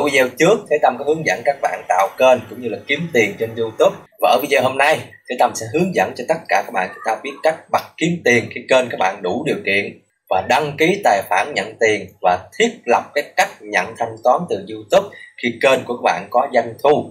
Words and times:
ở 0.00 0.04
video 0.06 0.28
trước, 0.38 0.58
Thế 0.70 0.78
Tâm 0.82 0.96
có 0.98 1.04
hướng 1.04 1.26
dẫn 1.26 1.42
các 1.44 1.56
bạn 1.62 1.84
tạo 1.88 2.08
kênh 2.18 2.38
cũng 2.50 2.62
như 2.62 2.68
là 2.68 2.78
kiếm 2.86 3.08
tiền 3.12 3.34
trên 3.38 3.50
YouTube. 3.56 3.96
Và 4.20 4.30
ở 4.30 4.38
video 4.42 4.62
hôm 4.62 4.78
nay, 4.78 5.00
Thế 5.30 5.36
Tâm 5.38 5.52
sẽ 5.54 5.66
hướng 5.72 5.94
dẫn 5.94 6.12
cho 6.16 6.24
tất 6.28 6.38
cả 6.48 6.62
các 6.66 6.72
bạn 6.72 6.88
chúng 6.94 7.02
ta 7.06 7.16
biết 7.22 7.32
cách 7.42 7.56
bật 7.72 7.82
kiếm 7.96 8.10
tiền 8.24 8.48
khi 8.54 8.60
kênh 8.68 8.88
các 8.90 8.96
bạn 8.98 9.22
đủ 9.22 9.44
điều 9.46 9.56
kiện. 9.66 10.00
Và 10.30 10.42
đăng 10.48 10.76
ký 10.76 11.00
tài 11.04 11.22
khoản 11.28 11.52
nhận 11.54 11.74
tiền 11.80 12.06
và 12.22 12.38
thiết 12.58 12.70
lập 12.86 13.02
cái 13.14 13.24
cách 13.36 13.48
nhận 13.60 13.94
thanh 13.98 14.16
toán 14.24 14.40
từ 14.48 14.66
YouTube 14.68 15.16
khi 15.42 15.48
kênh 15.62 15.84
của 15.84 15.96
các 15.96 16.02
bạn 16.04 16.26
có 16.30 16.48
doanh 16.54 16.74
thu. 16.82 17.10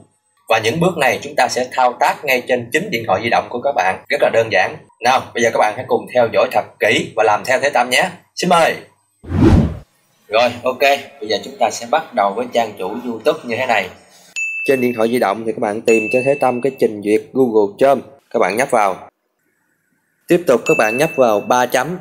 Và 0.49 0.59
những 0.59 0.79
bước 0.79 0.97
này 0.97 1.19
chúng 1.21 1.35
ta 1.35 1.47
sẽ 1.47 1.67
thao 1.71 1.93
tác 1.99 2.25
ngay 2.25 2.43
trên 2.47 2.69
chính 2.71 2.89
điện 2.91 3.03
thoại 3.07 3.21
di 3.23 3.29
động 3.29 3.47
của 3.49 3.61
các 3.63 3.71
bạn. 3.75 4.03
Rất 4.09 4.21
là 4.21 4.29
đơn 4.33 4.47
giản. 4.51 4.77
Nào, 5.03 5.21
bây 5.33 5.43
giờ 5.43 5.49
các 5.53 5.59
bạn 5.59 5.73
hãy 5.75 5.85
cùng 5.87 6.05
theo 6.13 6.27
dõi 6.33 6.47
thật 6.51 6.65
kỹ 6.79 7.13
và 7.15 7.23
làm 7.23 7.43
theo 7.45 7.59
thế 7.59 7.69
tâm 7.69 7.89
nhé. 7.89 8.09
Xin 8.35 8.49
mời 8.49 8.75
rồi, 10.29 10.51
ok. 10.63 10.79
Bây 11.19 11.29
giờ 11.29 11.37
chúng 11.43 11.57
ta 11.59 11.69
sẽ 11.71 11.87
bắt 11.91 12.13
đầu 12.15 12.33
với 12.35 12.45
trang 12.53 12.73
chủ 12.77 12.89
youtube 13.05 13.39
như 13.43 13.55
thế 13.55 13.65
này. 13.65 13.89
Trên 14.65 14.81
điện 14.81 14.93
thoại 14.95 15.09
di 15.09 15.19
động 15.19 15.43
thì 15.45 15.51
các 15.51 15.59
bạn 15.59 15.81
tìm 15.81 16.03
cho 16.13 16.19
thế 16.25 16.37
tâm 16.39 16.61
cái 16.61 16.71
trình 16.79 17.01
duyệt 17.03 17.21
google 17.33 17.75
chrome. 17.77 18.01
Các 18.29 18.39
bạn 18.39 18.57
nhấp 18.57 18.71
vào. 18.71 19.09
Tiếp 20.27 20.43
tục 20.47 20.61
các 20.65 20.77
bạn 20.77 20.97
nhấp 20.97 21.09
vào 21.15 21.39
3 21.39 21.65
chấm. 21.65 21.97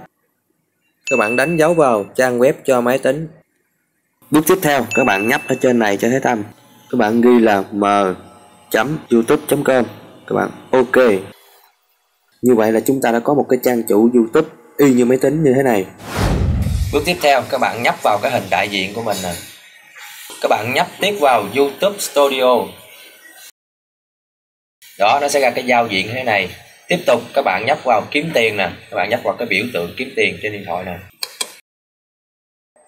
Các 1.11 1.17
bạn 1.19 1.37
đánh 1.37 1.57
dấu 1.57 1.75
vào 1.75 2.05
trang 2.15 2.39
web 2.39 2.53
cho 2.65 2.81
máy 2.81 2.99
tính. 2.99 3.29
Bước 4.31 4.41
tiếp 4.47 4.59
theo, 4.63 4.87
các 4.95 5.05
bạn 5.05 5.29
nhấp 5.29 5.41
ở 5.49 5.55
trên 5.61 5.79
này 5.79 5.97
cho 5.97 6.09
thế 6.09 6.19
tâm. 6.19 6.43
Các 6.91 6.97
bạn 6.99 7.21
ghi 7.21 7.39
là 7.39 7.65
m 7.73 7.85
youtube.com 9.11 9.85
các 10.27 10.35
bạn 10.35 10.51
ok. 10.71 11.05
Như 12.43 12.55
vậy 12.55 12.73
là 12.73 12.81
chúng 12.81 13.01
ta 13.01 13.13
đã 13.13 13.19
có 13.21 13.35
một 13.35 13.47
cái 13.49 13.59
trang 13.63 13.83
chủ 13.89 14.11
youtube 14.15 14.49
y 14.77 14.93
như 14.93 15.05
máy 15.05 15.19
tính 15.19 15.45
như 15.45 15.53
thế 15.55 15.63
này 15.63 15.87
bước 16.93 17.03
tiếp 17.07 17.17
theo, 17.23 17.43
các 17.51 17.59
bạn 17.59 17.83
nhấp 17.83 18.03
vào 18.03 18.19
cái 18.23 18.31
hình 18.31 18.47
đại 18.51 18.69
diện 18.69 18.95
của 18.95 19.03
mình 19.03 19.17
nè. 19.23 19.33
Các 20.43 20.49
bạn 20.49 20.73
nhấp 20.75 20.87
tiếp 21.01 21.17
vào 21.21 21.47
youtube 21.57 21.99
studio. 21.99 22.59
Đó, 24.99 25.19
nó 25.21 25.29
sẽ 25.29 25.41
ra 25.41 25.51
cái 25.51 25.65
giao 25.65 25.87
diện 25.87 26.07
như 26.07 26.13
thế 26.13 26.25
này. 26.25 26.49
Tiếp 26.89 26.99
tục, 27.07 27.23
các 27.35 27.43
bạn 27.45 27.65
nhấp 27.67 27.79
vào 27.85 28.03
kiếm 28.11 28.31
tiền 28.35 28.57
nè. 28.57 28.71
Các 28.91 28.97
bạn 28.97 29.09
nhấp 29.11 29.21
vào 29.25 29.37
cái 29.39 29.49
biểu 29.49 29.65
tượng 29.73 29.95
kiếm 29.97 30.13
tiền 30.17 30.39
trên 30.43 30.53
điện 30.53 30.65
thoại 30.67 30.85
nè. 30.85 30.99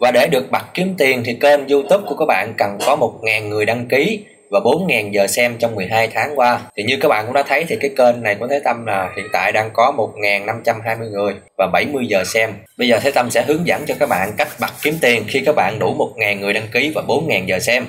Và 0.00 0.10
để 0.10 0.26
được 0.26 0.50
bật 0.50 0.64
kiếm 0.74 0.94
tiền 0.98 1.22
thì 1.26 1.36
kênh 1.40 1.68
youtube 1.68 2.04
của 2.08 2.16
các 2.16 2.26
bạn 2.26 2.54
cần 2.58 2.78
có 2.86 2.96
1.000 2.96 3.48
người 3.48 3.64
đăng 3.64 3.88
ký 3.88 4.24
và 4.50 4.60
4.000 4.60 5.10
giờ 5.10 5.26
xem 5.26 5.56
trong 5.58 5.74
12 5.74 6.08
tháng 6.14 6.38
qua. 6.38 6.60
Thì 6.76 6.82
như 6.82 6.96
các 7.00 7.08
bạn 7.08 7.24
cũng 7.26 7.34
đã 7.34 7.42
thấy 7.42 7.64
thì 7.68 7.76
cái 7.80 7.90
kênh 7.96 8.22
này 8.22 8.34
của 8.34 8.46
Thế 8.46 8.60
Tâm 8.64 8.86
là 8.86 9.12
hiện 9.16 9.26
tại 9.32 9.52
đang 9.52 9.70
có 9.72 9.94
1.520 9.96 11.10
người 11.10 11.34
và 11.58 11.66
70 11.72 12.06
giờ 12.06 12.24
xem. 12.24 12.50
Bây 12.78 12.88
giờ 12.88 12.98
Thế 13.02 13.10
Tâm 13.10 13.30
sẽ 13.30 13.42
hướng 13.42 13.66
dẫn 13.66 13.86
cho 13.86 13.94
các 14.00 14.08
bạn 14.08 14.32
cách 14.36 14.48
bật 14.60 14.72
kiếm 14.82 14.98
tiền 15.00 15.24
khi 15.28 15.42
các 15.46 15.54
bạn 15.56 15.78
đủ 15.78 16.14
1.000 16.16 16.40
người 16.40 16.52
đăng 16.52 16.68
ký 16.72 16.92
và 16.94 17.02
4.000 17.02 17.46
giờ 17.46 17.58
xem. 17.58 17.86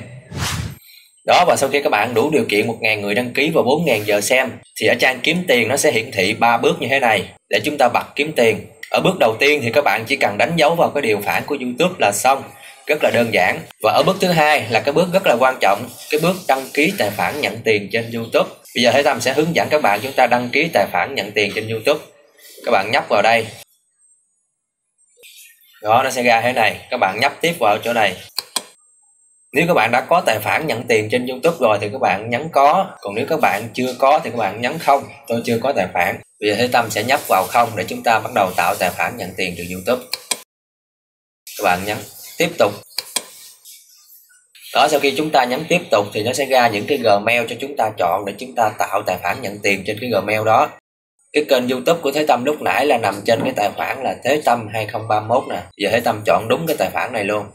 Đó, 1.26 1.46
và 1.48 1.56
sau 1.56 1.70
khi 1.70 1.82
các 1.82 1.90
bạn 1.90 2.14
đủ 2.14 2.30
điều 2.30 2.46
kiện 2.50 2.68
1.000 2.68 3.02
người 3.02 3.16
đăng 3.16 3.34
ký 3.34 3.52
và 3.54 3.62
4.000 3.62 4.04
giờ 4.04 4.22
xem, 4.22 4.52
thì 4.80 4.88
ở 4.88 4.96
trang 4.96 5.20
kiếm 5.24 5.44
tiền 5.48 5.68
nó 5.68 5.78
sẽ 5.78 5.92
hiển 5.92 6.12
thị 6.12 6.34
ba 6.34 6.58
bước 6.58 6.82
như 6.82 6.88
thế 6.90 7.00
này. 7.00 7.24
Để 7.50 7.60
chúng 7.64 7.78
ta 7.78 7.90
bật 7.94 8.06
kiếm 8.16 8.32
tiền. 8.36 8.60
Ở 8.92 9.02
bước 9.02 9.20
đầu 9.20 9.36
tiên 9.40 9.60
thì 9.64 9.72
các 9.72 9.84
bạn 9.84 10.04
chỉ 10.08 10.16
cần 10.16 10.38
đánh 10.38 10.52
dấu 10.56 10.76
vào 10.76 10.90
cái 10.90 11.02
điều 11.02 11.22
khoản 11.26 11.44
của 11.46 11.58
YouTube 11.62 11.96
là 12.00 12.12
xong 12.12 12.44
rất 12.88 13.04
là 13.04 13.12
đơn 13.14 13.34
giản. 13.34 13.60
Và 13.84 13.92
ở 13.92 14.04
bước 14.04 14.18
thứ 14.22 14.28
hai 14.28 14.68
là 14.70 14.80
cái 14.80 14.94
bước 14.94 15.08
rất 15.14 15.28
là 15.28 15.36
quan 15.40 15.58
trọng, 15.62 15.90
cái 16.10 16.20
bước 16.20 16.36
đăng 16.48 16.68
ký 16.74 16.94
tài 16.98 17.12
khoản 17.18 17.42
nhận 17.42 17.62
tiền 17.64 17.90
trên 17.92 18.12
YouTube. 18.12 18.50
Bây 18.76 18.84
giờ 18.84 18.92
Thế 18.92 19.04
Tâm 19.04 19.22
sẽ 19.22 19.34
hướng 19.34 19.56
dẫn 19.56 19.68
các 19.70 19.82
bạn 19.82 20.00
chúng 20.04 20.14
ta 20.14 20.28
đăng 20.28 20.50
ký 20.50 20.70
tài 20.74 20.86
khoản 20.92 21.16
nhận 21.16 21.32
tiền 21.32 21.52
trên 21.56 21.68
YouTube. 21.68 22.06
Các 22.66 22.72
bạn 22.72 22.92
nhấp 22.92 23.06
vào 23.10 23.22
đây. 23.22 23.48
Đó, 25.82 26.04
nó 26.04 26.10
sẽ 26.10 26.24
ra 26.24 26.42
thế 26.42 26.54
này. 26.54 26.88
Các 26.90 26.98
bạn 26.98 27.20
nhấp 27.20 27.42
tiếp 27.42 27.54
vào 27.60 27.78
chỗ 27.84 27.94
này. 27.94 28.16
Nếu 29.54 29.68
các 29.68 29.74
bạn 29.74 29.92
đã 29.92 30.02
có 30.02 30.22
tài 30.26 30.40
khoản 30.44 30.68
nhận 30.68 30.88
tiền 30.88 31.10
trên 31.12 31.28
YouTube 31.28 31.58
rồi 31.60 31.78
thì 31.82 31.90
các 31.92 32.02
bạn 32.02 32.30
nhấn 32.30 32.50
có. 32.52 32.98
Còn 33.02 33.16
nếu 33.16 33.26
các 33.30 33.40
bạn 33.40 33.70
chưa 33.74 33.96
có 34.00 34.20
thì 34.24 34.30
các 34.30 34.38
bạn 34.38 34.62
nhấn 34.62 34.80
không. 34.80 35.04
Tôi 35.28 35.42
chưa 35.46 35.60
có 35.64 35.74
tài 35.76 35.88
khoản. 35.94 36.22
Bây 36.42 36.50
giờ 36.50 36.56
Thế 36.58 36.68
Tâm 36.72 36.90
sẽ 36.90 37.04
nhấp 37.04 37.20
vào 37.28 37.46
không 37.50 37.72
để 37.76 37.84
chúng 37.88 38.04
ta 38.04 38.20
bắt 38.20 38.32
đầu 38.36 38.52
tạo 38.56 38.76
tài 38.76 38.90
khoản 38.90 39.18
nhận 39.18 39.30
tiền 39.38 39.56
từ 39.58 39.64
YouTube. 39.74 40.06
Các 41.58 41.64
bạn 41.64 41.80
nhấn 41.86 41.98
tiếp 42.42 42.52
tục. 42.58 42.72
Đó, 44.74 44.88
sau 44.92 45.00
khi 45.00 45.14
chúng 45.18 45.30
ta 45.30 45.44
nhấn 45.44 45.66
tiếp 45.70 45.82
tục 45.92 46.06
thì 46.14 46.24
nó 46.24 46.34
sẽ 46.34 46.46
ra 46.46 46.68
những 46.68 46.86
cái 46.88 46.98
gmail 46.98 47.46
cho 47.50 47.56
chúng 47.62 47.76
ta 47.78 47.92
chọn 47.98 48.26
để 48.26 48.34
chúng 48.40 48.56
ta 48.56 48.70
tạo 48.70 49.04
tài 49.06 49.18
khoản 49.22 49.42
nhận 49.42 49.60
tiền 49.60 49.84
trên 49.86 49.98
cái 50.02 50.10
gmail 50.10 50.46
đó. 50.46 50.70
Cái 51.34 51.46
kênh 51.50 51.70
youtube 51.70 52.00
của 52.02 52.12
Thế 52.12 52.26
Tâm 52.26 52.46
lúc 52.46 52.62
nãy 52.62 52.86
là 52.86 52.98
nằm 52.98 53.22
trên 53.26 53.42
cái 53.44 53.54
tài 53.56 53.70
khoản 53.76 54.04
là 54.04 54.16
Thế 54.24 54.42
Tâm 54.46 54.68
2031 54.74 55.44
nè. 55.50 55.62
Giờ 55.78 55.90
Thế 55.92 56.00
Tâm 56.00 56.22
chọn 56.26 56.48
đúng 56.50 56.68
cái 56.68 56.78
tài 56.78 56.90
khoản 56.90 57.14
này 57.14 57.24
luôn. 57.24 57.46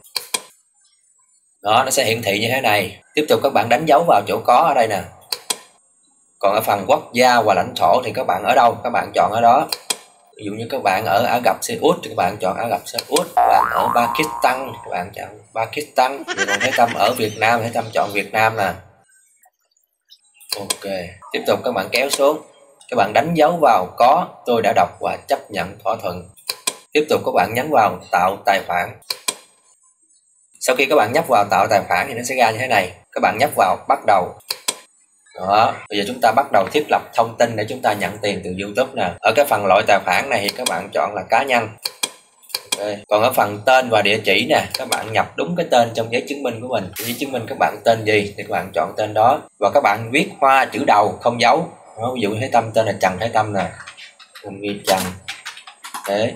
Đó, 1.63 1.83
nó 1.85 1.91
sẽ 1.91 2.05
hiển 2.05 2.23
thị 2.23 2.39
như 2.39 2.49
thế 2.49 2.61
này. 2.61 2.97
Tiếp 3.15 3.27
tục, 3.29 3.41
các 3.43 3.53
bạn 3.53 3.69
đánh 3.69 3.87
dấu 3.87 4.05
vào 4.09 4.23
chỗ 4.29 4.41
có 4.47 4.55
ở 4.55 4.75
đây 4.75 4.89
nè. 4.89 5.03
Còn 6.39 6.55
ở 6.55 6.61
phần 6.61 6.85
quốc 6.87 7.11
gia 7.13 7.41
và 7.41 7.55
lãnh 7.55 7.75
thổ 7.77 8.03
thì 8.05 8.13
các 8.15 8.27
bạn 8.27 8.43
ở 8.45 8.55
đâu? 8.55 8.79
Các 8.85 8.91
bạn 8.91 9.13
chọn 9.15 9.33
ở 9.33 9.41
đó 9.41 9.69
ví 10.37 10.45
dụ 10.45 10.53
như 10.53 10.67
các 10.71 10.83
bạn 10.83 11.05
ở 11.05 11.25
Ả 11.25 11.41
Rập 11.45 11.57
Xê 11.63 11.79
Út 11.81 11.97
thì 12.03 12.09
các 12.09 12.17
bạn 12.17 12.37
chọn 12.41 12.57
Ả 12.57 12.69
Rập 12.69 12.81
Xê 12.85 12.99
Út, 13.09 13.27
các 13.37 13.49
bạn 13.49 13.65
ở 13.71 13.89
Pakistan, 13.95 14.73
các 14.85 14.91
bạn 14.91 15.11
chọn 15.15 15.29
Pakistan. 15.55 16.23
Thì 16.37 16.45
còn 16.47 16.61
thấy 16.61 16.71
Tâm 16.77 16.95
ở 16.95 17.15
Việt 17.19 17.33
Nam 17.39 17.61
thấy 17.61 17.71
Tâm 17.75 17.85
chọn 17.93 18.11
Việt 18.13 18.33
Nam 18.33 18.57
nè. 18.57 18.73
Ok, 20.59 20.93
tiếp 21.33 21.43
tục 21.47 21.61
các 21.65 21.73
bạn 21.73 21.89
kéo 21.93 22.11
xuống. 22.11 22.41
Các 22.91 22.97
bạn 22.97 23.13
đánh 23.13 23.35
dấu 23.35 23.59
vào 23.61 23.95
có, 23.99 24.27
tôi 24.47 24.63
đã 24.63 24.73
đọc 24.77 24.89
và 25.01 25.19
chấp 25.29 25.51
nhận 25.51 25.79
thỏa 25.85 25.97
thuận. 26.03 26.29
Tiếp 26.93 27.07
tục 27.09 27.21
các 27.25 27.33
bạn 27.35 27.55
nhấn 27.55 27.71
vào 27.71 27.99
tạo 28.11 28.37
tài 28.47 28.63
khoản. 28.67 28.99
Sau 30.61 30.77
khi 30.77 30.87
các 30.87 30.97
bạn 30.97 31.13
nhấp 31.13 31.25
vào 31.29 31.45
tạo 31.51 31.67
tài 31.71 31.81
khoản 31.89 32.07
thì 32.09 32.15
nó 32.15 32.23
sẽ 32.23 32.35
ra 32.35 32.51
như 32.51 32.59
thế 32.59 32.67
này. 32.67 32.93
Các 33.13 33.21
bạn 33.23 33.39
nhấp 33.39 33.51
vào 33.57 33.77
bắt 33.89 33.99
đầu 34.07 34.39
đó 35.37 35.75
bây 35.89 35.99
giờ 35.99 36.05
chúng 36.07 36.21
ta 36.21 36.33
bắt 36.33 36.47
đầu 36.53 36.67
thiết 36.73 36.85
lập 36.91 37.03
thông 37.15 37.37
tin 37.39 37.57
để 37.57 37.67
chúng 37.69 37.83
ta 37.83 37.93
nhận 37.93 38.19
tiền 38.19 38.41
từ 38.45 38.55
youtube 38.63 38.91
nè. 38.95 39.11
Ở 39.21 39.33
cái 39.37 39.45
phần 39.45 39.67
loại 39.67 39.83
tài 39.87 39.99
khoản 40.05 40.31
này 40.31 40.41
thì 40.43 40.49
các 40.49 40.67
bạn 40.71 40.89
chọn 40.95 41.15
là 41.15 41.23
cá 41.31 41.43
nhân. 41.43 41.69
Okay. 42.79 42.99
còn 43.09 43.23
ở 43.23 43.33
phần 43.33 43.61
tên 43.67 43.89
và 43.91 44.03
địa 44.03 44.19
chỉ 44.25 44.47
nè 44.49 44.67
các 44.79 44.89
bạn 44.89 45.13
nhập 45.13 45.37
đúng 45.37 45.57
cái 45.57 45.67
tên 45.71 45.91
trong 45.95 46.13
giấy 46.13 46.25
chứng 46.29 46.43
minh 46.43 46.61
của 46.61 46.69
mình. 46.69 46.91
Giấy 46.99 47.17
chứng 47.19 47.33
minh 47.33 47.43
các 47.49 47.59
bạn 47.59 47.77
tên 47.85 48.05
gì 48.05 48.35
thì 48.37 48.43
các 48.43 48.51
bạn 48.51 48.71
chọn 48.75 48.93
tên 48.97 49.15
đó. 49.15 49.41
Và 49.61 49.71
các 49.75 49.81
bạn 49.81 50.11
viết 50.13 50.29
hoa 50.41 50.65
chữ 50.65 50.85
đầu 50.87 51.19
không 51.23 51.41
dấu. 51.41 51.69
Đó, 51.99 52.13
ví 52.15 52.21
dụ 52.21 52.31
như 52.31 52.41
Thái 52.41 52.49
Tâm 52.53 52.71
tên 52.75 52.87
là 52.87 52.93
Trần 53.01 53.17
Thái 53.21 53.29
Tâm 53.29 53.53
nè. 53.53 53.65
Mình 54.45 54.61
ghi 54.61 54.81
Trần. 54.87 55.01
Thế 56.07 56.33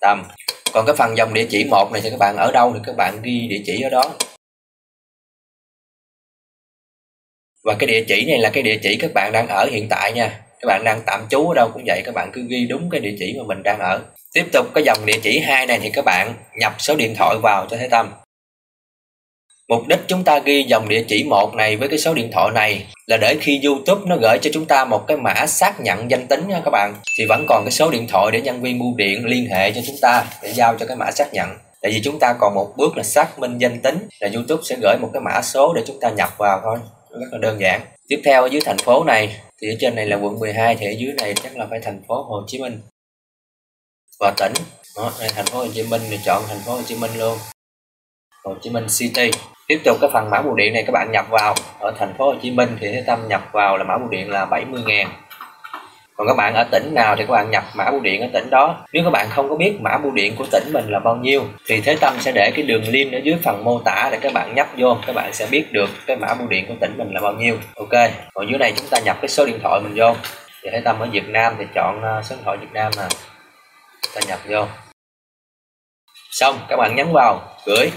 Tâm. 0.00 0.24
Còn 0.72 0.86
cái 0.86 0.96
phần 0.96 1.16
dòng 1.16 1.34
địa 1.34 1.46
chỉ 1.50 1.64
một 1.64 1.92
này 1.92 2.00
thì 2.00 2.10
các 2.10 2.18
bạn 2.18 2.36
ở 2.36 2.52
đâu 2.52 2.72
thì 2.74 2.80
các 2.86 2.96
bạn 2.96 3.22
ghi 3.22 3.46
địa 3.50 3.60
chỉ 3.66 3.82
ở 3.82 3.90
đó. 3.90 4.04
Và 7.64 7.74
cái 7.74 7.86
địa 7.86 8.04
chỉ 8.08 8.24
này 8.24 8.38
là 8.38 8.50
cái 8.50 8.62
địa 8.62 8.78
chỉ 8.82 8.96
các 8.96 9.10
bạn 9.14 9.32
đang 9.32 9.48
ở 9.48 9.66
hiện 9.70 9.88
tại 9.88 10.12
nha. 10.12 10.40
Các 10.60 10.66
bạn 10.66 10.84
đang 10.84 11.00
tạm 11.06 11.26
trú 11.30 11.48
ở 11.48 11.54
đâu 11.54 11.70
cũng 11.72 11.82
vậy, 11.86 12.02
các 12.04 12.14
bạn 12.14 12.30
cứ 12.32 12.46
ghi 12.48 12.66
đúng 12.68 12.90
cái 12.90 13.00
địa 13.00 13.14
chỉ 13.18 13.34
mà 13.38 13.44
mình 13.46 13.62
đang 13.62 13.78
ở. 13.78 14.00
Tiếp 14.32 14.44
tục, 14.52 14.66
cái 14.74 14.84
dòng 14.84 15.06
địa 15.06 15.18
chỉ 15.22 15.38
hai 15.38 15.66
này 15.66 15.78
thì 15.82 15.90
các 15.90 16.04
bạn 16.04 16.34
nhập 16.58 16.74
số 16.78 16.96
điện 16.96 17.14
thoại 17.18 17.36
vào 17.42 17.66
cho 17.70 17.76
Thế 17.76 17.88
Tâm. 17.88 18.12
Mục 19.68 19.86
đích 19.88 19.98
chúng 20.06 20.24
ta 20.24 20.38
ghi 20.38 20.62
dòng 20.62 20.88
địa 20.88 21.04
chỉ 21.08 21.24
một 21.24 21.54
này 21.54 21.76
với 21.76 21.88
cái 21.88 21.98
số 21.98 22.14
điện 22.14 22.30
thoại 22.32 22.50
này 22.54 22.86
là 23.06 23.16
để 23.16 23.36
khi 23.40 23.60
YouTube 23.64 24.02
nó 24.06 24.16
gửi 24.16 24.38
cho 24.42 24.50
chúng 24.52 24.64
ta 24.64 24.84
một 24.84 25.04
cái 25.06 25.16
mã 25.16 25.46
xác 25.46 25.80
nhận 25.80 26.10
danh 26.10 26.26
tính 26.26 26.48
nha 26.48 26.60
các 26.64 26.70
bạn. 26.70 26.94
Thì 27.18 27.24
vẫn 27.28 27.46
còn 27.48 27.64
cái 27.64 27.72
số 27.72 27.90
điện 27.90 28.06
thoại 28.08 28.30
để 28.32 28.40
nhân 28.40 28.62
viên 28.62 28.78
bưu 28.78 28.94
điện 28.96 29.24
liên 29.26 29.46
hệ 29.46 29.72
cho 29.72 29.80
chúng 29.86 29.96
ta 30.02 30.24
để 30.42 30.52
giao 30.52 30.74
cho 30.78 30.86
cái 30.86 30.96
mã 30.96 31.10
xác 31.10 31.34
nhận. 31.34 31.48
Tại 31.82 31.92
vì 31.92 32.00
chúng 32.04 32.18
ta 32.18 32.34
còn 32.40 32.54
một 32.54 32.74
bước 32.76 32.96
là 32.96 33.02
xác 33.02 33.38
minh 33.38 33.58
danh 33.58 33.80
tính 33.80 34.08
là 34.20 34.28
YouTube 34.34 34.62
sẽ 34.64 34.76
gửi 34.82 34.96
một 35.00 35.10
cái 35.12 35.20
mã 35.20 35.42
số 35.42 35.72
để 35.76 35.82
chúng 35.86 36.00
ta 36.00 36.10
nhập 36.10 36.28
vào 36.38 36.60
thôi 36.64 36.78
rất 37.20 37.28
là 37.32 37.38
đơn 37.38 37.60
giản. 37.60 37.80
Tiếp 38.08 38.22
theo 38.24 38.42
ở 38.42 38.48
dưới 38.52 38.60
thành 38.64 38.78
phố 38.78 39.04
này 39.04 39.40
thì 39.60 39.68
ở 39.68 39.74
trên 39.80 39.94
này 39.94 40.06
là 40.06 40.16
quận 40.16 40.38
12 40.38 40.76
thì 40.76 40.86
ở 40.86 40.92
dưới 40.98 41.12
này 41.12 41.34
chắc 41.34 41.56
là 41.56 41.66
phải 41.70 41.80
thành 41.82 42.02
phố 42.08 42.22
Hồ 42.22 42.44
Chí 42.46 42.58
Minh. 42.58 42.80
Và 44.20 44.34
tỉnh. 44.36 44.52
Đó, 44.96 45.12
đây 45.20 45.28
thành 45.34 45.46
phố 45.46 45.58
Hồ 45.58 45.66
Chí 45.74 45.82
Minh 45.82 46.02
thì 46.10 46.18
chọn 46.24 46.42
thành 46.48 46.58
phố 46.66 46.72
Hồ 46.72 46.82
Chí 46.82 46.96
Minh 46.96 47.10
luôn. 47.18 47.38
Hồ 48.44 48.54
Chí 48.62 48.70
Minh 48.70 48.86
City. 48.98 49.30
Tiếp 49.68 49.80
tục 49.84 49.96
cái 50.00 50.10
phần 50.12 50.30
mã 50.30 50.42
bưu 50.42 50.54
điện 50.54 50.72
này 50.72 50.82
các 50.86 50.92
bạn 50.92 51.12
nhập 51.12 51.26
vào. 51.30 51.54
Ở 51.80 51.94
thành 51.98 52.14
phố 52.18 52.32
Hồ 52.32 52.38
Chí 52.42 52.50
Minh 52.50 52.76
thì 52.80 52.86
Thế 52.92 53.04
Tâm 53.06 53.28
nhập 53.28 53.42
vào 53.52 53.76
là 53.76 53.84
mã 53.84 53.98
bưu 53.98 54.08
điện 54.08 54.30
là 54.30 54.44
70 54.44 54.82
ngàn 54.86 55.08
còn 56.22 56.28
các 56.28 56.36
bạn 56.36 56.54
ở 56.54 56.64
tỉnh 56.64 56.94
nào 56.94 57.16
thì 57.16 57.24
các 57.26 57.32
bạn 57.32 57.50
nhập 57.50 57.64
mã 57.74 57.90
bưu 57.90 58.00
điện 58.00 58.20
ở 58.20 58.28
tỉnh 58.32 58.50
đó. 58.50 58.84
Nếu 58.92 59.04
các 59.04 59.10
bạn 59.10 59.26
không 59.30 59.48
có 59.48 59.56
biết 59.56 59.76
mã 59.80 59.98
bưu 59.98 60.12
điện 60.12 60.34
của 60.36 60.46
tỉnh 60.52 60.72
mình 60.72 60.84
là 60.88 60.98
bao 60.98 61.16
nhiêu, 61.16 61.44
thì 61.66 61.80
Thế 61.80 61.96
Tâm 62.00 62.16
sẽ 62.20 62.32
để 62.32 62.50
cái 62.54 62.62
đường 62.62 62.82
link 62.88 63.12
ở 63.12 63.18
dưới 63.18 63.36
phần 63.44 63.64
mô 63.64 63.78
tả 63.78 64.08
để 64.12 64.18
các 64.22 64.32
bạn 64.32 64.54
nhấp 64.54 64.66
vô. 64.76 64.96
Các 65.06 65.12
bạn 65.12 65.32
sẽ 65.32 65.46
biết 65.50 65.72
được 65.72 65.90
cái 66.06 66.16
mã 66.16 66.34
bưu 66.34 66.48
điện 66.48 66.64
của 66.68 66.74
tỉnh 66.80 66.94
mình 66.98 67.14
là 67.14 67.20
bao 67.20 67.32
nhiêu. 67.32 67.58
Ok, 67.76 68.10
còn 68.34 68.48
dưới 68.48 68.58
này 68.58 68.72
chúng 68.76 68.86
ta 68.90 68.98
nhập 69.04 69.16
cái 69.20 69.28
số 69.28 69.46
điện 69.46 69.58
thoại 69.62 69.80
mình 69.80 69.92
vô. 69.96 70.14
Thì 70.62 70.70
Thế 70.72 70.80
Tâm 70.84 70.98
ở 70.98 71.06
Việt 71.06 71.28
Nam 71.28 71.54
thì 71.58 71.64
chọn 71.74 72.02
ờ, 72.02 72.22
số 72.22 72.36
điện 72.36 72.44
thoại 72.44 72.56
Việt 72.56 72.72
Nam 72.72 72.92
nè. 72.96 73.04
Ta 74.14 74.20
nhập 74.28 74.38
vô. 74.48 74.66
Xong, 76.30 76.58
các 76.68 76.76
bạn 76.76 76.96
nhấn 76.96 77.12
vào 77.12 77.40
gửi. 77.66 77.90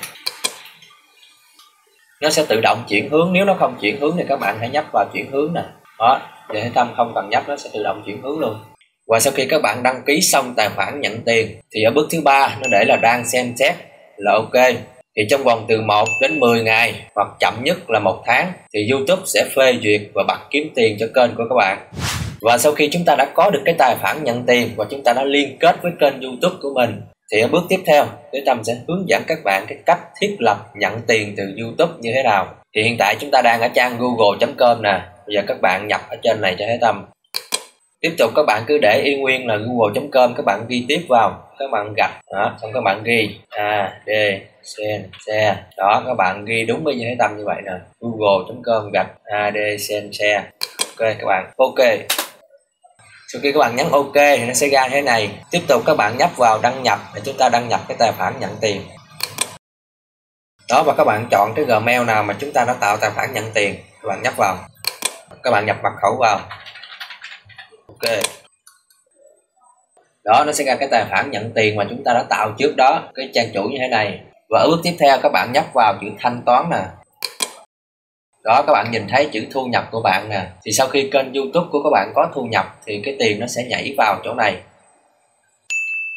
Nó 2.22 2.30
sẽ 2.30 2.46
tự 2.50 2.62
động 2.62 2.84
chuyển 2.90 3.10
hướng. 3.10 3.34
Nếu 3.34 3.46
nó 3.46 3.54
không 3.60 3.78
chuyển 3.82 4.00
hướng 4.00 4.18
thì 4.18 4.24
các 4.30 4.40
bạn 4.40 4.58
hãy 4.60 4.70
nhấp 4.70 4.86
vào 4.94 5.06
chuyển 5.14 5.32
hướng 5.32 5.54
nè 5.54 5.62
đó 6.00 6.20
để 6.54 6.62
hệ 6.62 6.70
thống 6.70 6.94
không 6.98 7.12
cần 7.16 7.30
nhấp 7.30 7.50
nó, 7.50 7.58
sẽ 7.58 7.70
tự 7.74 7.84
động 7.84 8.04
chuyển 8.06 8.22
hướng 8.22 8.40
luôn. 8.40 8.56
Và 9.08 9.20
sau 9.20 9.34
khi 9.36 9.46
các 9.50 9.62
bạn 9.62 9.84
đăng 9.84 10.02
ký 10.06 10.22
xong 10.22 10.54
tài 10.58 10.70
khoản 10.76 11.02
nhận 11.02 11.22
tiền, 11.22 11.48
thì 11.76 11.84
ở 11.84 11.92
bước 11.92 12.08
thứ 12.12 12.22
ba, 12.22 12.56
nó 12.62 12.68
để 12.72 12.86
là 12.88 12.96
đang 12.96 13.26
xem 13.26 13.54
xét 13.58 13.76
là 14.18 14.32
ok. 14.32 14.76
Thì 15.18 15.24
trong 15.30 15.44
vòng 15.44 15.66
từ 15.68 15.82
1 15.82 16.08
đến 16.22 16.40
10 16.40 16.64
ngày, 16.64 16.94
hoặc 17.16 17.28
chậm 17.40 17.54
nhất 17.64 17.90
là 17.90 18.00
một 18.00 18.24
tháng, 18.26 18.52
thì 18.74 18.80
YouTube 18.92 19.22
sẽ 19.26 19.46
phê 19.56 19.74
duyệt 19.84 20.02
và 20.14 20.24
bật 20.28 20.40
kiếm 20.52 20.72
tiền 20.76 20.98
cho 21.00 21.08
kênh 21.16 21.36
của 21.36 21.44
các 21.50 21.56
bạn. 21.56 21.78
Và 22.42 22.58
sau 22.58 22.72
khi 22.72 22.90
chúng 22.92 23.06
ta 23.06 23.16
đã 23.16 23.26
có 23.34 23.50
được 23.50 23.62
cái 23.66 23.76
tài 23.78 23.96
khoản 24.02 24.24
nhận 24.24 24.44
tiền 24.46 24.70
và 24.76 24.86
chúng 24.90 25.04
ta 25.04 25.14
đã 25.14 25.24
liên 25.24 25.58
kết 25.60 25.76
với 25.82 25.92
kênh 26.00 26.22
YouTube 26.22 26.56
của 26.62 26.74
mình, 26.76 27.02
thì 27.32 27.42
ở 27.42 27.48
bước 27.48 27.64
tiếp 27.70 27.80
theo, 27.86 28.06
Thế 28.34 28.44
Tâm 28.46 28.64
sẽ 28.64 28.78
hướng 28.88 29.10
dẫn 29.10 29.24
các 29.28 29.38
bạn 29.44 29.66
cái 29.68 29.78
cách 29.86 30.00
thiết 30.22 30.36
lập 30.40 30.58
nhận 30.76 31.02
tiền 31.08 31.34
từ 31.38 31.44
YouTube 31.62 31.94
như 32.00 32.12
thế 32.16 32.24
nào. 32.24 32.48
Thì 32.76 32.84
hiện 32.84 32.96
tại 33.00 33.16
chúng 33.20 33.32
ta 33.32 33.42
đang 33.42 33.62
ở 33.62 33.68
trang 33.68 33.98
google.com 33.98 34.82
nè 34.82 35.02
bây 35.28 35.36
giờ 35.36 35.42
các 35.48 35.58
bạn 35.62 35.88
nhập 35.88 36.02
ở 36.10 36.18
trên 36.24 36.42
này 36.42 36.56
cho 36.60 36.66
thấy 36.68 36.78
Tâm 36.82 37.06
tiếp 38.06 38.16
tục 38.18 38.32
các 38.36 38.46
bạn 38.48 38.64
cứ 38.68 38.78
để 38.78 39.02
y 39.06 39.16
nguyên 39.16 39.48
là 39.48 39.58
google.com 39.58 40.34
các 40.38 40.46
bạn 40.46 40.66
ghi 40.68 40.86
tiếp 40.88 41.06
vào 41.10 41.44
các 41.60 41.72
bạn 41.72 41.94
gạch 41.98 42.12
đó 42.34 42.58
xong 42.62 42.74
các 42.74 42.82
bạn 42.82 43.04
ghi 43.04 43.40
a 43.50 44.00
d 44.06 44.10
c 44.64 44.78
xe 45.28 45.56
đó 45.78 46.04
các 46.08 46.14
bạn 46.14 46.46
ghi 46.46 46.66
đúng 46.66 46.84
với 46.84 46.96
như 46.96 47.06
thế 47.10 47.16
tâm 47.20 47.38
như 47.38 47.44
vậy 47.46 47.62
nè 47.66 47.72
google.com 48.00 48.92
gạch 48.92 49.08
a 49.24 49.52
d 49.52 49.58
c 49.78 50.16
xe 50.20 50.44
ok 50.80 51.16
các 51.20 51.26
bạn 51.26 51.52
ok 51.58 51.80
sau 53.28 53.42
khi 53.42 53.52
các 53.52 53.60
bạn 53.60 53.76
nhấn 53.76 53.88
ok 53.92 54.14
thì 54.14 54.46
nó 54.46 54.54
sẽ 54.54 54.68
ra 54.68 54.88
thế 54.92 55.02
này 55.02 55.30
tiếp 55.52 55.62
tục 55.68 55.82
các 55.86 55.98
bạn 55.98 56.18
nhấp 56.18 56.38
vào 56.38 56.60
đăng 56.62 56.84
nhập 56.84 57.00
để 57.16 57.22
chúng 57.26 57.38
ta 57.38 57.50
đăng 57.50 57.70
nhập 57.70 57.82
cái 57.88 57.98
tài 58.00 58.12
khoản 58.18 58.34
nhận 58.40 58.52
tiền 58.62 58.82
đó 60.70 60.84
và 60.86 60.94
các 60.98 61.04
bạn 61.04 61.28
chọn 61.32 61.54
cái 61.56 61.66
gmail 61.66 62.06
nào 62.06 62.24
mà 62.24 62.36
chúng 62.40 62.52
ta 62.54 62.66
đã 62.66 62.74
tạo 62.74 62.98
tài 62.98 63.10
khoản 63.10 63.34
nhận 63.34 63.52
tiền 63.54 63.76
các 64.02 64.08
bạn 64.08 64.22
nhấp 64.24 64.34
vào 64.38 64.58
các 65.46 65.52
bạn 65.52 65.66
nhập 65.66 65.78
mật 65.84 65.90
khẩu 66.02 66.18
vào. 66.20 66.40
Ok. 67.88 68.20
Đó, 70.24 70.44
nó 70.46 70.52
sẽ 70.52 70.64
ra 70.64 70.76
cái 70.76 70.88
tài 70.92 71.06
khoản 71.10 71.32
nhận 71.32 71.52
tiền 71.56 71.76
mà 71.76 71.86
chúng 71.90 72.04
ta 72.04 72.14
đã 72.14 72.24
tạo 72.30 72.52
trước 72.58 72.74
đó. 72.78 73.10
Cái 73.16 73.30
trang 73.34 73.48
chủ 73.54 73.64
như 73.64 73.78
thế 73.80 73.88
này. 73.88 74.20
Và 74.50 74.60
ở 74.60 74.68
bước 74.68 74.80
tiếp 74.84 74.96
theo, 75.00 75.18
các 75.24 75.32
bạn 75.34 75.52
nhấp 75.54 75.66
vào 75.74 75.98
chữ 76.02 76.08
thanh 76.20 76.42
toán 76.46 76.70
nè. 76.70 76.84
Đó, 78.44 78.64
các 78.68 78.74
bạn 78.74 78.92
nhìn 78.92 79.08
thấy 79.10 79.30
chữ 79.34 79.46
thu 79.52 79.66
nhập 79.66 79.88
của 79.92 80.02
bạn 80.02 80.30
nè. 80.30 80.48
Thì 80.66 80.72
sau 80.72 80.88
khi 80.88 81.10
kênh 81.14 81.34
youtube 81.34 81.68
của 81.72 81.84
các 81.84 81.90
bạn 81.94 82.12
có 82.16 82.32
thu 82.36 82.44
nhập, 82.44 82.80
thì 82.86 83.02
cái 83.06 83.16
tiền 83.20 83.40
nó 83.40 83.48
sẽ 83.48 83.64
nhảy 83.64 83.96
vào 83.98 84.22
chỗ 84.24 84.34
này. 84.34 84.58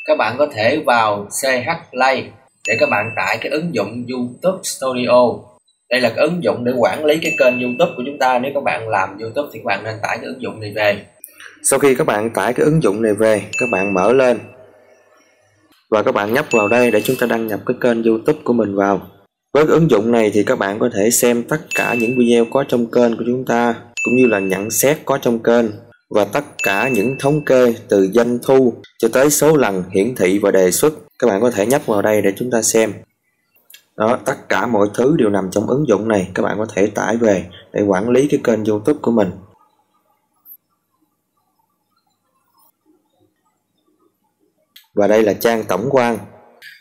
Các 0.06 0.18
bạn 0.18 0.36
có 0.38 0.46
thể 0.54 0.82
vào 0.86 1.26
ch 1.42 1.46
play 1.90 2.30
để 2.68 2.76
các 2.80 2.88
bạn 2.90 3.10
tải 3.16 3.38
cái 3.40 3.52
ứng 3.52 3.74
dụng 3.74 4.06
youtube 4.12 4.62
studio 4.62 5.57
đây 5.90 6.00
là 6.00 6.08
cái 6.08 6.24
ứng 6.24 6.44
dụng 6.44 6.64
để 6.64 6.72
quản 6.78 7.04
lý 7.04 7.18
cái 7.22 7.34
kênh 7.38 7.60
youtube 7.60 7.92
của 7.96 8.02
chúng 8.06 8.18
ta. 8.18 8.38
Nếu 8.38 8.50
các 8.54 8.62
bạn 8.62 8.88
làm 8.88 9.18
youtube 9.18 9.48
thì 9.52 9.58
các 9.58 9.64
bạn 9.64 9.84
nên 9.84 9.94
tải 10.02 10.18
cái 10.18 10.26
ứng 10.26 10.42
dụng 10.42 10.60
này 10.60 10.72
về. 10.76 11.02
Sau 11.62 11.78
khi 11.78 11.94
các 11.94 12.06
bạn 12.06 12.30
tải 12.30 12.52
cái 12.52 12.64
ứng 12.64 12.82
dụng 12.82 13.02
này 13.02 13.14
về, 13.14 13.42
các 13.58 13.66
bạn 13.72 13.94
mở 13.94 14.12
lên. 14.12 14.38
Và 15.90 16.02
các 16.02 16.12
bạn 16.12 16.32
nhấp 16.32 16.46
vào 16.50 16.68
đây 16.68 16.90
để 16.90 17.00
chúng 17.00 17.16
ta 17.20 17.26
đăng 17.26 17.46
nhập 17.46 17.60
cái 17.66 17.76
kênh 17.80 18.02
youtube 18.02 18.38
của 18.44 18.52
mình 18.52 18.74
vào. 18.74 19.00
Với 19.54 19.66
cái 19.66 19.74
ứng 19.74 19.90
dụng 19.90 20.12
này 20.12 20.30
thì 20.34 20.44
các 20.44 20.58
bạn 20.58 20.78
có 20.78 20.90
thể 20.94 21.10
xem 21.10 21.42
tất 21.42 21.60
cả 21.74 21.94
những 21.94 22.18
video 22.18 22.44
có 22.50 22.64
trong 22.68 22.90
kênh 22.90 23.16
của 23.16 23.24
chúng 23.26 23.44
ta, 23.44 23.74
cũng 24.02 24.16
như 24.16 24.26
là 24.26 24.38
nhận 24.38 24.70
xét 24.70 24.98
có 25.04 25.18
trong 25.22 25.42
kênh, 25.42 25.66
và 26.10 26.24
tất 26.24 26.44
cả 26.62 26.88
những 26.88 27.16
thống 27.18 27.44
kê 27.44 27.74
từ 27.88 28.08
doanh 28.12 28.38
thu 28.42 28.74
cho 28.98 29.08
tới 29.12 29.30
số 29.30 29.56
lần 29.56 29.82
hiển 29.94 30.14
thị 30.14 30.38
và 30.38 30.50
đề 30.50 30.70
xuất. 30.70 30.92
Các 31.18 31.26
bạn 31.26 31.40
có 31.40 31.50
thể 31.50 31.66
nhấp 31.66 31.86
vào 31.86 32.02
đây 32.02 32.22
để 32.22 32.32
chúng 32.36 32.50
ta 32.50 32.62
xem 32.62 32.92
đó, 33.98 34.18
tất 34.24 34.48
cả 34.48 34.66
mọi 34.66 34.88
thứ 34.94 35.14
đều 35.18 35.30
nằm 35.30 35.48
trong 35.50 35.66
ứng 35.66 35.88
dụng 35.88 36.08
này. 36.08 36.30
Các 36.34 36.42
bạn 36.42 36.58
có 36.58 36.66
thể 36.74 36.86
tải 36.86 37.16
về 37.16 37.46
để 37.72 37.82
quản 37.82 38.08
lý 38.08 38.28
cái 38.30 38.40
kênh 38.44 38.64
youtube 38.64 38.98
của 39.02 39.10
mình. 39.10 39.30
Và 44.94 45.06
đây 45.06 45.22
là 45.22 45.32
trang 45.32 45.64
tổng 45.64 45.88
quan. 45.90 46.18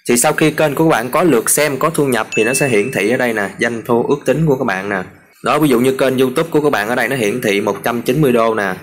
Thì 0.10 0.18
sau 0.18 0.34
khi 0.34 0.52
kênh 0.52 0.75
của 0.75 0.84
các 0.84 0.90
bạn 0.90 1.12
có 1.12 1.24
lượt 1.24 1.50
xem, 1.50 1.80
có 1.80 1.90
thu 1.90 2.08
nhập 2.08 2.28
thì 2.36 2.44
nó 2.44 2.54
sẽ 2.54 2.68
hiển 2.68 2.92
thị 2.92 3.12
ở 3.12 3.18
đây 3.18 3.34
nè, 3.34 3.50
doanh 3.60 3.81
thu 3.86 4.04
ước 4.04 4.19
tính 4.25 4.46
của 4.46 4.56
các 4.56 4.66
bạn 4.66 4.90
nè. 4.90 5.04
Đó, 5.44 5.60
ví 5.60 5.69
dụ 5.69 5.80
như 5.80 5.98
kênh 5.98 6.18
youtube 6.18 6.50
của 6.50 6.62
các 6.62 6.69
bạn 6.69 6.90
ở 6.90 6.96
đây 6.96 7.08
nó 7.08 7.16
hiển 7.16 7.42
thị 7.42 7.62
190 7.62 8.31
đô 8.31 8.56
nè. 8.56 8.75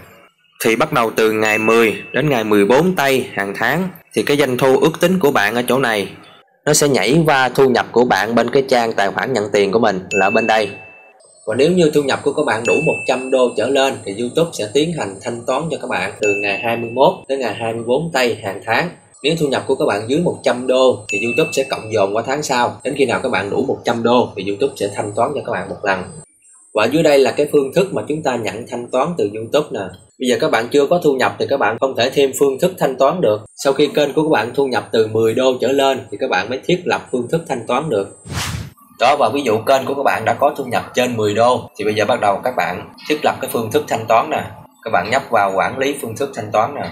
Thì 0.64 0.76
bắt 0.76 0.92
đầu 0.92 1.10
từ 1.16 1.32
ngày 1.32 1.58
10 1.58 2.02
đến 2.12 2.28
ngày 2.28 2.44
14 2.44 2.96
tây 2.96 3.30
hàng 3.34 3.52
tháng, 3.56 3.88
thì 4.14 4.22
cái 4.22 4.36
doanh 4.36 4.58
thu 4.58 4.78
ước 4.78 5.00
tính 5.00 5.18
của 5.18 5.30
bạn 5.30 5.54
ở 5.54 5.62
chỗ 5.68 5.78
này 5.78 6.16
nó 6.66 6.72
sẽ 6.72 6.88
nhảy 6.88 7.22
qua 7.26 7.48
thu 7.48 7.68
nhập 7.68 7.86
của 7.92 8.04
bạn 8.04 8.34
bên 8.34 8.50
cái 8.50 8.64
trang 8.68 8.92
tài 8.92 9.10
khoản 9.10 9.32
nhận 9.32 9.50
tiền 9.52 9.72
của 9.72 9.78
mình 9.78 10.00
là 10.10 10.30
bên 10.30 10.46
đây 10.46 10.68
và 11.46 11.54
nếu 11.54 11.72
như 11.72 11.90
thu 11.94 12.02
nhập 12.02 12.20
của 12.22 12.32
các 12.32 12.42
bạn 12.46 12.62
đủ 12.66 12.74
100 12.86 13.30
đô 13.30 13.50
trở 13.56 13.66
lên 13.66 13.94
thì 14.04 14.14
YouTube 14.18 14.50
sẽ 14.52 14.68
tiến 14.72 14.92
hành 14.92 15.16
thanh 15.22 15.42
toán 15.46 15.62
cho 15.70 15.78
các 15.80 15.90
bạn 15.90 16.12
từ 16.20 16.34
ngày 16.34 16.58
21 16.58 17.12
đến 17.28 17.40
ngày 17.40 17.54
24 17.54 18.10
tây 18.12 18.38
hàng 18.42 18.60
tháng 18.64 18.88
nếu 19.24 19.34
thu 19.40 19.48
nhập 19.48 19.64
của 19.66 19.74
các 19.74 19.84
bạn 19.86 20.04
dưới 20.08 20.20
100 20.20 20.66
đô 20.66 21.04
thì 21.08 21.20
YouTube 21.24 21.50
sẽ 21.52 21.64
cộng 21.70 21.92
dồn 21.92 22.16
qua 22.16 22.22
tháng 22.26 22.42
sau. 22.42 22.80
Đến 22.84 22.94
khi 22.96 23.04
nào 23.04 23.20
các 23.22 23.28
bạn 23.28 23.50
đủ 23.50 23.64
100 23.68 24.02
đô 24.02 24.28
thì 24.36 24.44
YouTube 24.48 24.74
sẽ 24.76 24.90
thanh 24.94 25.12
toán 25.16 25.30
cho 25.34 25.40
các 25.46 25.52
bạn 25.52 25.68
một 25.68 25.76
lần. 25.82 26.02
Và 26.74 26.84
dưới 26.84 27.02
đây 27.02 27.18
là 27.18 27.30
cái 27.30 27.48
phương 27.52 27.72
thức 27.74 27.94
mà 27.94 28.02
chúng 28.08 28.22
ta 28.22 28.36
nhận 28.36 28.66
thanh 28.68 28.90
toán 28.90 29.08
từ 29.18 29.30
YouTube 29.34 29.68
nè. 29.70 29.80
Bây 30.24 30.28
giờ 30.28 30.36
các 30.40 30.50
bạn 30.50 30.68
chưa 30.68 30.86
có 30.86 31.00
thu 31.04 31.14
nhập 31.14 31.36
thì 31.38 31.46
các 31.50 31.56
bạn 31.56 31.76
không 31.80 31.96
thể 31.96 32.10
thêm 32.10 32.32
phương 32.38 32.58
thức 32.60 32.72
thanh 32.78 32.96
toán 32.96 33.20
được. 33.20 33.40
Sau 33.64 33.72
khi 33.72 33.86
kênh 33.94 34.12
của 34.12 34.22
các 34.22 34.28
bạn 34.32 34.50
thu 34.54 34.66
nhập 34.66 34.88
từ 34.92 35.06
10 35.06 35.34
đô 35.34 35.54
trở 35.60 35.72
lên 35.72 36.06
thì 36.10 36.16
các 36.20 36.30
bạn 36.30 36.48
mới 36.48 36.60
thiết 36.64 36.82
lập 36.84 37.00
phương 37.12 37.28
thức 37.28 37.44
thanh 37.48 37.66
toán 37.66 37.90
được. 37.90 38.18
Đó, 39.00 39.16
và 39.18 39.28
ví 39.34 39.42
dụ 39.42 39.58
kênh 39.58 39.84
của 39.84 39.94
các 39.94 40.02
bạn 40.02 40.24
đã 40.24 40.34
có 40.34 40.54
thu 40.56 40.64
nhập 40.64 40.82
trên 40.94 41.16
10 41.16 41.34
đô 41.34 41.70
thì 41.78 41.84
bây 41.84 41.94
giờ 41.94 42.04
bắt 42.04 42.20
đầu 42.20 42.40
các 42.44 42.54
bạn 42.56 42.92
thiết 43.08 43.24
lập 43.24 43.34
cái 43.40 43.50
phương 43.52 43.70
thức 43.70 43.84
thanh 43.88 44.06
toán 44.08 44.30
nè. 44.30 44.42
Các 44.84 44.90
bạn 44.92 45.08
nhấp 45.10 45.22
vào 45.30 45.52
quản 45.56 45.78
lý 45.78 45.96
phương 46.02 46.16
thức 46.16 46.30
thanh 46.34 46.50
toán 46.52 46.74
nè 46.74 46.90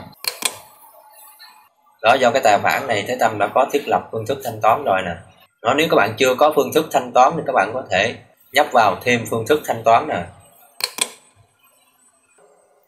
đó, 2.02 2.14
do 2.20 2.30
cái 2.30 2.42
tài 2.44 2.58
khoản 2.62 2.86
này, 2.86 3.04
Thế 3.08 3.16
Tâm 3.20 3.38
đã 3.38 3.48
có 3.54 3.66
thiết 3.72 3.88
lập 3.88 4.08
phương 4.12 4.26
thức 4.26 4.38
thanh 4.44 4.60
toán 4.62 4.84
rồi 4.84 5.02
nè 5.04 5.14
đó, 5.62 5.74
nếu 5.74 5.86
các 5.90 5.96
bạn 5.96 6.14
chưa 6.18 6.34
có 6.34 6.52
phương 6.56 6.72
thức 6.74 6.86
thanh 6.90 7.12
toán 7.12 7.32
thì 7.36 7.42
các 7.46 7.52
bạn 7.52 7.70
có 7.74 7.82
thể 7.90 8.14
nhấp 8.52 8.66
vào 8.72 8.96
thêm 9.04 9.24
phương 9.30 9.46
thức 9.46 9.60
thanh 9.64 9.82
toán 9.84 10.08
nè 10.08 10.24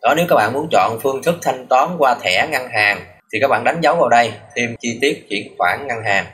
đó, 0.04 0.14
nếu 0.16 0.26
các 0.28 0.36
bạn 0.36 0.52
muốn 0.52 0.68
chọn 0.70 0.98
phương 1.02 1.22
thức 1.22 1.34
thanh 1.42 1.66
toán 1.66 1.88
qua 1.98 2.14
thẻ 2.22 2.48
ngân 2.50 2.68
hàng, 2.68 3.04
thì 3.32 3.38
các 3.40 3.48
bạn 3.48 3.64
đánh 3.64 3.80
dấu 3.80 3.96
vào 3.96 4.08
đây, 4.08 4.32
thêm 4.56 4.76
chi 4.80 4.98
tiết 5.00 5.26
chuyển 5.30 5.54
khoản 5.58 5.86
ngân 5.86 6.04
hàng. 6.04 6.26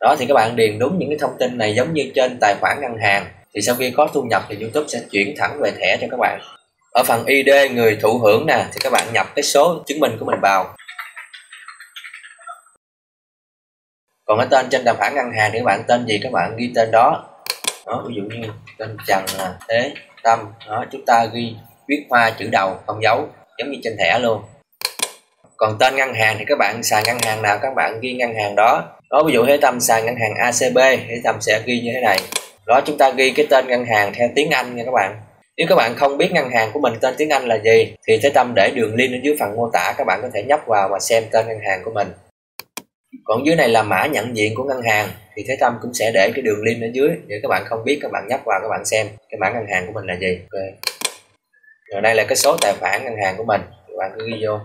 Đó, 0.00 0.16
thì 0.18 0.26
các 0.26 0.34
bạn 0.34 0.56
điền 0.56 0.78
đúng 0.78 0.98
những 0.98 1.08
cái 1.08 1.18
thông 1.20 1.36
tin 1.38 1.58
này 1.58 1.74
giống 1.74 1.94
như 1.94 2.10
trên 2.14 2.38
tài 2.40 2.54
khoản 2.60 2.80
ngân 2.80 2.96
hàng, 3.02 3.26
thì 3.54 3.60
sau 3.60 3.74
khi 3.74 3.90
có 3.90 4.08
thu 4.14 4.22
nhập 4.22 4.42
thì 4.48 4.56
YouTube 4.60 4.88
sẽ 4.88 5.00
chuyển 5.10 5.34
thẳng 5.38 5.60
về 5.60 5.70
thẻ 5.80 5.96
cho 6.00 6.06
các 6.10 6.16
bạn. 6.20 6.40
Ở 6.92 7.02
phần 7.06 7.26
ID 7.26 7.48
người 7.70 7.98
thụ 8.02 8.18
hưởng 8.18 8.46
nè, 8.46 8.64
thì 8.72 8.78
các 8.80 8.92
bạn 8.92 9.12
nhập 9.12 9.26
cái 9.34 9.42
số 9.42 9.82
chứng 9.86 10.00
minh 10.00 10.16
của 10.20 10.26
mình 10.26 10.40
vào. 10.40 10.76
Còn 14.24 14.38
cái 14.38 14.46
tên 14.50 14.66
trên 14.70 14.84
tài 14.84 14.94
khoản 14.94 15.14
ngân 15.14 15.32
hàng 15.38 15.50
thì 15.52 15.58
các 15.58 15.64
bạn 15.64 15.82
tên 15.88 16.06
gì, 16.06 16.20
các 16.22 16.32
bạn 16.32 16.56
ghi 16.56 16.72
tên 16.74 16.90
đó. 16.90 17.26
Đó, 17.86 18.04
ví 18.08 18.14
dụ 18.14 18.22
như 18.22 18.48
tên 18.78 18.96
trần 19.06 19.24
là 19.38 19.54
thế 19.68 19.94
tâm. 20.22 20.38
Đó, 20.68 20.84
chúng 20.92 21.04
ta 21.06 21.24
ghi 21.32 21.54
viết 21.90 22.04
hoa 22.10 22.30
chữ 22.38 22.48
đầu, 22.52 22.78
không 22.86 23.02
dấu, 23.02 23.28
giống 23.58 23.70
như 23.70 23.78
trên 23.82 23.96
thẻ 23.98 24.18
luôn. 24.18 24.42
Còn 25.56 25.76
tên 25.80 25.96
ngân 25.96 26.14
hàng 26.14 26.36
thì 26.38 26.44
các 26.48 26.58
bạn 26.58 26.82
xài 26.82 27.02
ngân 27.06 27.16
hàng 27.22 27.42
nào? 27.42 27.58
Các 27.62 27.74
bạn 27.74 28.00
ghi 28.00 28.12
ngân 28.12 28.34
hàng 28.34 28.54
đó. 28.56 28.98
Đó, 29.10 29.22
ví 29.26 29.32
dụ 29.32 29.46
thế 29.46 29.56
tâm 29.56 29.80
xài 29.80 30.02
ngân 30.02 30.16
hàng 30.16 30.34
acb 30.34 30.78
thế 31.08 31.20
tâm 31.24 31.36
sẽ 31.40 31.62
ghi 31.64 31.80
như 31.80 31.90
thế 31.94 32.00
này. 32.00 32.18
Đó, 32.66 32.80
chúng 32.86 32.98
ta 32.98 33.10
ghi 33.10 33.30
cái 33.30 33.46
tên 33.50 33.68
ngân 33.68 33.84
hàng 33.84 34.12
theo 34.14 34.28
tiếng 34.34 34.50
anh 34.50 34.76
nha 34.76 34.82
các 34.84 34.90
bạn. 34.90 35.20
Nếu 35.56 35.66
các 35.68 35.74
bạn 35.74 35.94
không 35.96 36.18
biết 36.18 36.32
ngân 36.32 36.50
hàng 36.50 36.70
của 36.72 36.80
mình 36.80 36.92
tên 37.00 37.14
tiếng 37.18 37.30
anh 37.30 37.46
là 37.46 37.58
gì, 37.64 37.94
thì 38.06 38.18
thế 38.22 38.30
tâm 38.30 38.52
để 38.56 38.70
đường 38.74 38.94
link 38.94 39.12
ở 39.12 39.18
dưới 39.22 39.36
phần 39.40 39.56
mô 39.56 39.70
tả, 39.72 39.94
các 39.98 40.06
bạn 40.06 40.18
có 40.22 40.28
thể 40.34 40.42
nhấp 40.42 40.60
vào 40.66 40.88
và 40.88 40.98
xem 41.00 41.24
tên 41.32 41.48
ngân 41.48 41.58
hàng 41.68 41.80
của 41.84 41.90
mình. 41.94 42.08
Còn 43.24 43.46
dưới 43.46 43.56
này 43.56 43.68
là 43.68 43.82
mã 43.82 44.06
nhận 44.06 44.36
diện 44.36 44.54
của 44.54 44.64
ngân 44.64 44.82
hàng, 44.82 45.08
thì 45.36 45.44
Thế 45.48 45.56
Tâm 45.60 45.78
cũng 45.82 45.94
sẽ 45.94 46.10
để 46.14 46.30
cái 46.34 46.42
đường 46.42 46.62
link 46.62 46.82
ở 46.82 46.88
dưới 46.92 47.08
để 47.26 47.36
các 47.42 47.48
bạn 47.48 47.64
không 47.66 47.84
biết, 47.84 47.98
các 48.02 48.12
bạn 48.12 48.28
nhấp 48.28 48.40
vào, 48.44 48.60
các 48.62 48.68
bạn 48.68 48.84
xem 48.84 49.06
cái 49.30 49.38
mã 49.40 49.50
ngân 49.50 49.66
hàng 49.70 49.86
của 49.86 49.92
mình 49.92 50.06
là 50.06 50.16
gì. 50.20 50.38
Okay 50.52 51.09
rồi 51.92 52.02
đây 52.02 52.14
là 52.14 52.24
cái 52.28 52.36
số 52.36 52.56
tài 52.60 52.74
khoản 52.80 53.04
ngân 53.04 53.14
hàng 53.24 53.36
của 53.36 53.44
mình. 53.44 53.60
Các 53.88 53.94
bạn 53.98 54.12
cứ 54.18 54.26
ghi 54.26 54.46
vô. 54.46 54.58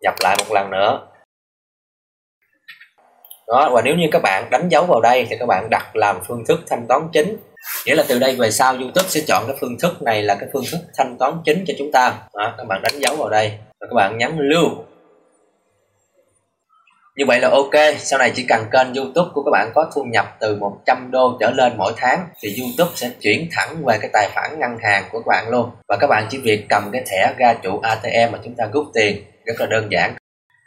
Nhập 0.00 0.14
lại 0.20 0.36
một 0.38 0.54
lần 0.54 0.70
nữa. 0.70 1.08
Đó 3.48 3.70
và 3.72 3.82
nếu 3.84 3.94
như 3.94 4.06
các 4.12 4.22
bạn 4.22 4.50
đánh 4.50 4.68
dấu 4.68 4.86
vào 4.86 5.00
đây 5.00 5.26
thì 5.30 5.36
các 5.38 5.46
bạn 5.46 5.70
đặt 5.70 5.96
làm 5.96 6.20
phương 6.28 6.44
thức 6.48 6.60
thanh 6.68 6.86
toán 6.88 7.08
chính. 7.12 7.36
Nghĩa 7.86 7.94
là 7.94 8.04
từ 8.08 8.18
đây 8.18 8.36
về 8.36 8.50
sau 8.50 8.74
YouTube 8.74 9.08
sẽ 9.08 9.20
chọn 9.26 9.44
cái 9.46 9.56
phương 9.60 9.78
thức 9.78 10.02
này 10.02 10.22
là 10.22 10.36
cái 10.40 10.48
phương 10.52 10.64
thức 10.72 10.78
thanh 10.96 11.16
toán 11.18 11.32
chính 11.44 11.64
cho 11.66 11.74
chúng 11.78 11.92
ta. 11.92 12.14
Đó, 12.34 12.54
các 12.58 12.64
bạn 12.64 12.82
đánh 12.82 13.00
dấu 13.00 13.16
vào 13.16 13.28
đây. 13.28 13.58
Và 13.80 13.86
các 13.90 13.94
bạn 13.94 14.18
nhấn 14.18 14.36
lưu 14.38 14.84
như 17.16 17.24
vậy 17.26 17.40
là 17.40 17.48
ok, 17.48 17.74
sau 17.98 18.18
này 18.18 18.32
chỉ 18.34 18.44
cần 18.48 18.66
kênh 18.72 18.94
YouTube 18.94 19.30
của 19.34 19.42
các 19.42 19.50
bạn 19.52 19.70
có 19.74 19.90
thu 19.94 20.04
nhập 20.04 20.36
từ 20.40 20.56
100 20.56 21.10
đô 21.10 21.36
trở 21.40 21.50
lên 21.50 21.72
mỗi 21.76 21.92
tháng 21.96 22.26
thì 22.42 22.56
YouTube 22.60 22.90
sẽ 22.94 23.10
chuyển 23.20 23.48
thẳng 23.52 23.84
về 23.84 23.98
cái 24.00 24.10
tài 24.12 24.30
khoản 24.34 24.58
ngân 24.58 24.78
hàng 24.82 25.04
của 25.12 25.18
các 25.18 25.26
bạn 25.26 25.48
luôn. 25.48 25.70
Và 25.88 25.96
các 26.00 26.06
bạn 26.06 26.26
chỉ 26.30 26.38
việc 26.38 26.66
cầm 26.68 26.90
cái 26.92 27.02
thẻ 27.06 27.34
ra 27.38 27.54
trụ 27.62 27.80
ATM 27.82 28.32
mà 28.32 28.38
chúng 28.44 28.54
ta 28.54 28.64
rút 28.72 28.86
tiền 28.94 29.24
rất 29.44 29.54
là 29.60 29.66
đơn 29.66 29.88
giản 29.90 30.14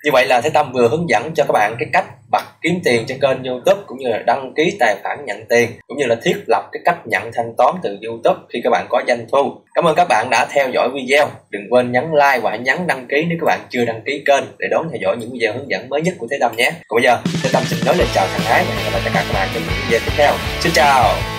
như 0.04 0.12
vậy 0.14 0.26
là 0.26 0.42
Thế 0.42 0.50
Tâm 0.50 0.72
vừa 0.74 0.88
hướng 0.88 1.10
dẫn 1.10 1.32
cho 1.36 1.44
các 1.44 1.52
bạn 1.54 1.76
cái 1.80 1.90
cách 1.94 2.06
bật 2.32 2.44
kiếm 2.62 2.80
tiền 2.84 3.06
trên 3.08 3.20
kênh 3.20 3.44
YouTube 3.44 3.82
cũng 3.88 3.98
như 3.98 4.08
là 4.10 4.18
đăng 4.26 4.54
ký 4.56 4.78
tài 4.80 4.96
khoản 5.04 5.26
nhận 5.26 5.46
tiền, 5.50 5.70
cũng 5.88 5.98
như 5.98 6.06
là 6.06 6.16
thiết 6.24 6.36
lập 6.48 6.70
cái 6.72 6.82
cách 6.86 6.98
nhận 7.06 7.32
thanh 7.34 7.54
toán 7.58 7.76
từ 7.84 7.98
YouTube 8.08 8.40
khi 8.54 8.62
các 8.64 8.70
bạn 8.70 8.86
có 8.90 9.02
doanh 9.08 9.26
thu. 9.32 9.62
Cảm 9.76 9.86
ơn 9.88 9.96
các 9.96 10.08
bạn 10.10 10.28
đã 10.32 10.48
theo 10.52 10.70
dõi 10.70 10.90
video. 10.94 11.30
Đừng 11.50 11.62
quên 11.70 11.92
nhấn 11.92 12.04
like 12.12 12.40
và 12.40 12.56
nhấn 12.56 12.88
đăng 12.88 13.08
ký 13.08 13.26
nếu 13.30 13.38
các 13.42 13.46
bạn 13.46 13.60
chưa 13.70 13.86
đăng 13.86 14.02
ký 14.06 14.24
kênh 14.26 14.44
để 14.60 14.68
đón 14.72 14.88
theo 14.92 15.00
dõi 15.02 15.18
những 15.20 15.30
video 15.34 15.54
hướng 15.54 15.70
dẫn 15.70 15.90
mới 15.90 16.02
nhất 16.02 16.14
của 16.18 16.28
Thế 16.32 16.38
Tâm 16.42 16.56
nhé. 16.56 16.72
Còn 16.88 16.98
bây 16.98 17.04
giờ, 17.04 17.18
Thế 17.44 17.50
Tâm 17.54 17.64
xin 17.66 17.80
nói 17.86 17.96
lời 17.98 18.08
chào 18.14 18.28
thân 18.28 18.42
ái 18.48 18.64
và 18.68 18.76
hẹn 18.76 18.84
gặp 18.86 18.92
lại 18.92 19.02
tất 19.06 19.12
cả 19.14 19.24
các 19.28 19.34
bạn 19.34 19.50
trong 19.54 19.64
những 19.64 19.74
video 19.86 20.00
tiếp 20.06 20.14
theo. 20.18 20.34
Xin 20.60 20.72
chào. 20.76 21.39